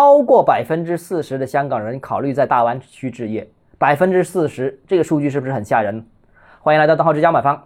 [0.00, 6.06] 超过百分之四十的香港人考虑在大湾区置业，百分之四十，这个数据是不是很吓人？
[6.60, 7.64] 欢迎来到邓浩之家买房。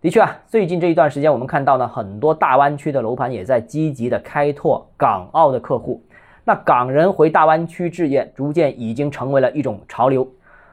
[0.00, 6.02] 的确啊，最近这一段时间，我们看到呢，很多大湾区的楼盘也在积极的开拓港澳的客户。
[6.42, 10.28] 那港人回大湾区置业，逐渐已经成为了一种潮流。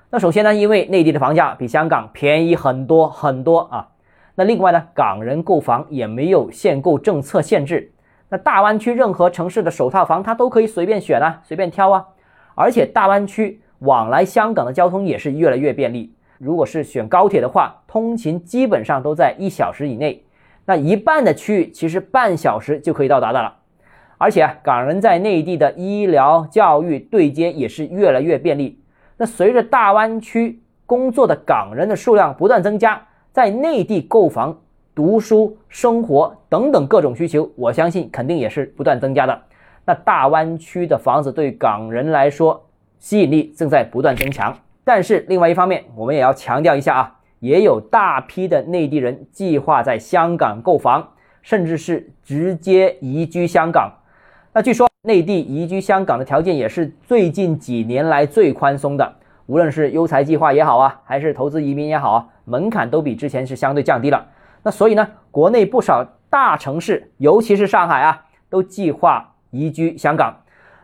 [0.10, 3.90] 那首先呢，因为内地的房价比香港便宜很多很多啊。
[4.34, 7.93] 那另外呢，港人购房也没有限购政策限制。
[8.34, 12.04] 那大湾区任何城市的首套房，他都可以随便选啊，随便挑啊。
[12.56, 16.16] 而且大湾区往来香港的交通也是越来越便利。
[16.40, 20.26] 如果是选高铁的话，通勤基本上都在一小时以内。
[20.66, 23.58] 那一半的区域其实半小时就可以到达的了。
[24.18, 28.82] 而且啊，港人在内地的医疗、教育对接也是越来越便利。
[29.18, 33.00] 那随着大湾区工作的港人的数量不断增加，
[33.32, 34.60] 在内地购房、
[34.96, 39.42] 读书、生活等等各种需求，我相信肯定也是不断增加的。
[39.86, 42.66] 那大湾区的房子对港人来说
[43.00, 44.56] 吸引力正在不断增强。
[44.84, 51.08] 但是另外一方面，我们也要强调一下啊，也有大批的内地人计划在香港购房，
[51.42, 53.92] 甚至是直接移居香港。
[54.54, 54.88] 那据说。
[55.06, 59.16] 内地移居香港的条件也是最近几年来最宽松的，
[59.48, 64.26] 无论是优才计划也好啊，还是投资移民也好啊，门槛都比之前是相对降低了。
[64.64, 70.38] 那所以呢，国内不少大城市，尤其是上海啊，都计划移居香港。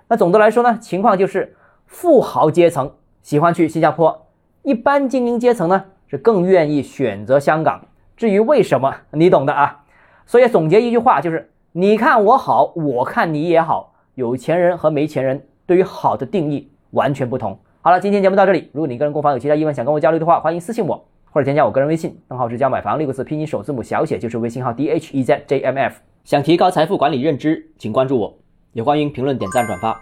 [0.08, 2.92] 那总的来说呢，情况就是富豪阶层
[3.22, 4.28] 喜欢去新加坡，
[4.64, 7.82] 一般精英阶层呢是更愿意选择香港。
[8.18, 9.84] 至于为什么，你懂的啊。
[10.26, 13.96] 所以总结一句话就是：你看我好，我看你也好。
[14.16, 17.58] 有钱人和没钱人对于好的定义完全不同。
[17.82, 18.70] 好了，今天节目到这里。
[18.74, 26.02] 如果你个人购房有其他疑问想跟我交流的话，欢迎私信我或者添加我个人微信，账号是教买房六个字拼音首字母小写就是微信号 d h e z j m f。
[26.24, 28.38] 想提高财富管理认知，请关注我，
[28.74, 29.98] 也欢迎评论、点赞、转发。